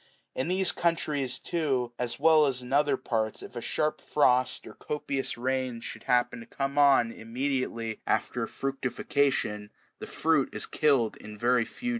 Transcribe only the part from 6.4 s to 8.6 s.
come on immediately after